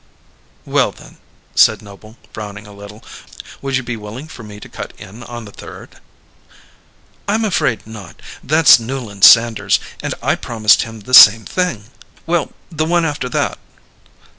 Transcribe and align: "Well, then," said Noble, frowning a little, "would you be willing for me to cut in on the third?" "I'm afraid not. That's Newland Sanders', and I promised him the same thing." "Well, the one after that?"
"Well, 0.65 0.91
then," 0.91 1.19
said 1.53 1.83
Noble, 1.83 2.17
frowning 2.33 2.65
a 2.65 2.73
little, 2.73 3.03
"would 3.61 3.77
you 3.77 3.83
be 3.83 3.95
willing 3.95 4.27
for 4.27 4.41
me 4.41 4.59
to 4.59 4.67
cut 4.67 4.93
in 4.97 5.21
on 5.21 5.45
the 5.45 5.51
third?" 5.51 5.99
"I'm 7.27 7.45
afraid 7.45 7.85
not. 7.85 8.19
That's 8.43 8.79
Newland 8.79 9.23
Sanders', 9.23 9.79
and 10.01 10.15
I 10.23 10.33
promised 10.33 10.81
him 10.81 11.01
the 11.01 11.13
same 11.13 11.45
thing." 11.45 11.83
"Well, 12.25 12.51
the 12.71 12.85
one 12.85 13.05
after 13.05 13.29
that?" 13.29 13.59